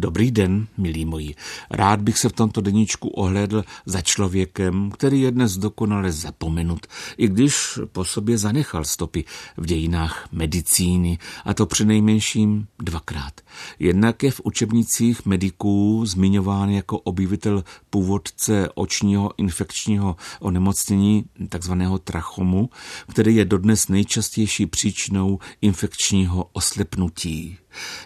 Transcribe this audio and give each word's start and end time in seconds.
Dobrý 0.00 0.30
den, 0.30 0.66
milí 0.76 1.04
moji. 1.04 1.34
Rád 1.70 2.00
bych 2.00 2.18
se 2.18 2.28
v 2.28 2.32
tomto 2.32 2.60
deníčku 2.60 3.08
ohlédl 3.08 3.64
za 3.86 4.00
člověkem, 4.00 4.90
který 4.90 5.20
je 5.20 5.30
dnes 5.30 5.56
dokonale 5.56 6.12
zapomenut, 6.12 6.86
i 7.16 7.28
když 7.28 7.78
po 7.92 8.04
sobě 8.04 8.38
zanechal 8.38 8.84
stopy 8.84 9.24
v 9.56 9.66
dějinách 9.66 10.28
medicíny, 10.32 11.18
a 11.44 11.54
to 11.54 11.66
přinejmenším 11.66 12.66
dvakrát. 12.78 13.40
Jednak 13.78 14.22
je 14.22 14.30
v 14.30 14.40
učebnicích 14.44 15.26
mediků 15.26 16.02
zmiňován 16.06 16.70
jako 16.70 16.98
objevitel 16.98 17.64
původce 17.90 18.68
očního 18.74 19.32
infekčního 19.36 20.16
onemocnění, 20.40 21.24
takzvaného 21.48 21.98
trachomu, 21.98 22.70
který 23.10 23.36
je 23.36 23.44
dodnes 23.44 23.88
nejčastější 23.88 24.66
příčinou 24.66 25.38
infekčního 25.60 26.50
oslepnutí. 26.52 27.58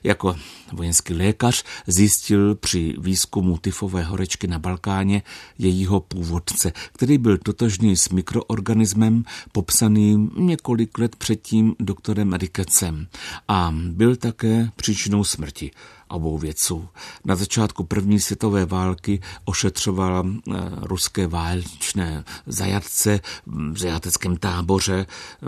Jako 0.05 0.37
vojenský 0.73 1.15
lékař 1.15 1.65
zjistil 1.87 2.55
při 2.55 2.95
výzkumu 2.99 3.59
tyfové 3.59 4.03
horečky 4.03 4.47
na 4.47 4.59
Balkáně 4.59 5.23
jejího 5.59 6.01
původce, 6.01 6.73
který 6.93 7.19
byl 7.19 7.39
totožný 7.39 7.97
s 7.97 8.09
mikroorganismem 8.09 9.25
popsaným 9.53 10.31
několik 10.37 10.99
let 10.99 11.17
předtím 11.17 11.75
doktorem 11.81 12.33
Rikecem 12.33 13.07
a 13.49 13.75
byl 13.75 14.17
také 14.17 14.71
příčinou 14.77 15.25
smrti 15.25 15.71
obou 16.13 16.39
věců. 16.39 16.89
Na 17.25 17.37
začátku 17.37 17.85
první 17.85 18.21
světové 18.21 18.67
války 18.67 19.21
ošetřoval 19.45 20.25
eh, 20.27 20.53
ruské 20.81 21.27
válečné 21.27 22.25
zajatce 22.47 23.21
v 23.47 23.79
zajateckém 23.79 24.37
táboře, 24.37 25.07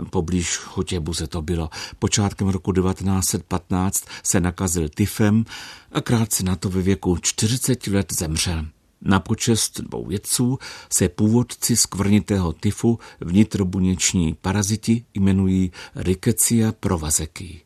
poblíž 0.09 0.57
Chotěbuze 0.57 1.27
to 1.27 1.41
bylo. 1.41 1.69
Počátkem 1.99 2.47
roku 2.47 2.71
1915 2.71 4.05
se 4.23 4.39
nakazil 4.39 4.89
tyfem 4.89 5.45
a 5.91 6.01
krátce 6.01 6.43
na 6.43 6.55
to 6.55 6.69
ve 6.69 6.81
věku 6.81 7.17
40 7.21 7.87
let 7.87 8.13
zemřel. 8.13 8.65
Na 9.01 9.19
počest 9.19 9.81
dvou 9.81 10.05
vědců 10.05 10.59
se 10.93 11.09
původci 11.09 11.77
skvrnitého 11.77 12.53
tyfu 12.53 12.99
vnitrobuněční 13.21 14.33
paraziti 14.41 15.05
jmenují 15.13 15.71
Rickettsia 15.95 16.71
provazeky. 16.71 17.61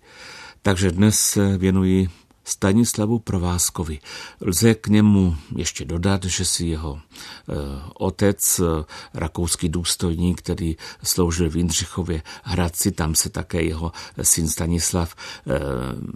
Takže 0.61 0.91
dnes 0.91 1.19
se 1.19 1.57
věnují 1.57 2.09
Stanislavu 2.49 3.19
Provázkovi. 3.19 3.99
Lze 4.41 4.75
k 4.75 4.87
němu 4.87 5.37
ještě 5.55 5.85
dodat, 5.85 6.23
že 6.23 6.45
si 6.45 6.65
jeho 6.65 6.99
e, 6.99 7.53
otec, 7.93 8.59
e, 8.59 8.63
rakouský 9.13 9.69
důstojník, 9.69 10.39
který 10.39 10.75
sloužil 11.03 11.49
v 11.49 11.55
Jindřichově 11.55 12.21
Hradci, 12.43 12.91
tam 12.91 13.15
se 13.15 13.29
také 13.29 13.61
jeho 13.61 13.91
syn 14.21 14.47
Stanislav 14.47 15.15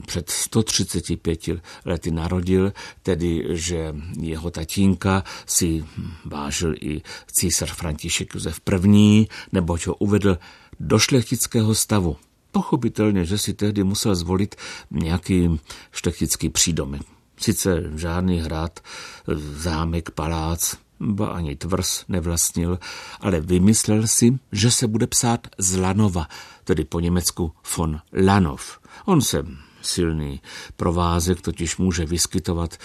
před 0.08 0.30
135 0.30 1.39
lety 1.86 2.11
narodil, 2.11 2.73
tedy 3.04 3.45
že 3.50 3.95
jeho 4.20 4.52
tatínka 4.52 5.23
si 5.45 5.86
vážil 6.26 6.76
i 6.81 7.02
císař 7.31 7.72
František 7.73 8.36
Josef 8.36 8.59
I., 8.94 9.28
neboť 9.52 9.88
ho 9.88 9.95
uvedl 9.95 10.38
do 10.80 11.00
šlechtického 11.00 11.76
stavu. 11.76 12.17
Pochopitelně, 12.53 13.25
že 13.25 13.37
si 13.37 13.53
tehdy 13.53 13.83
musel 13.83 14.15
zvolit 14.15 14.55
nějaký 14.91 15.59
šlechtický 15.91 16.49
přídomy. 16.49 16.99
Sice 17.37 17.83
žádný 17.95 18.39
hrad, 18.39 18.79
zámek, 19.55 20.11
palác, 20.11 20.75
ba 20.99 21.27
ani 21.27 21.55
tvrz 21.55 22.05
nevlastnil, 22.07 22.79
ale 23.19 23.41
vymyslel 23.41 24.07
si, 24.07 24.39
že 24.51 24.71
se 24.71 24.87
bude 24.87 25.07
psát 25.07 25.47
z 25.57 25.75
Lanova, 25.75 26.27
tedy 26.63 26.85
po 26.85 26.99
německu 26.99 27.51
von 27.77 28.01
Lanov. 28.25 28.79
On 29.05 29.21
se 29.21 29.45
silný 29.81 30.41
provázek 30.77 31.41
totiž 31.41 31.77
může 31.77 32.05
vyskytovat 32.05 32.77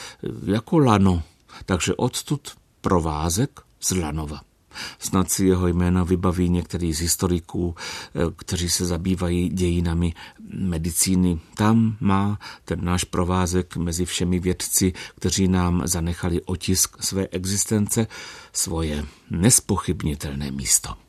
jako 0.45 0.79
lano, 0.79 1.23
takže 1.67 1.95
odtud 1.95 2.53
provázek 2.81 3.61
z 3.81 3.91
Lanova. 3.91 4.48
Snad 4.99 5.31
si 5.31 5.47
jeho 5.47 5.69
jméno 5.69 6.05
vybaví 6.05 6.49
některý 6.49 6.93
z 6.93 7.01
historiků, 7.01 7.75
eh, 7.77 8.21
kteří 8.37 8.69
se 8.69 8.87
zabývají 8.87 9.49
dějinami 9.49 10.15
medicíny. 10.55 11.41
Tam 11.55 11.97
má 12.01 12.39
ten 12.65 12.85
náš 12.85 13.05
provázek 13.05 13.77
mezi 13.77 14.05
všemi 14.05 14.39
vědci, 14.39 14.93
kteří 15.17 15.49
nám 15.49 15.83
zanechali 15.85 16.43
otisk 16.43 17.03
své 17.03 17.29
existence, 17.29 18.07
svoje 18.53 19.05
nespochybnitelné 19.31 20.51
místo. 20.51 21.08